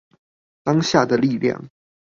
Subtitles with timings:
[0.63, 1.69] 當下的力量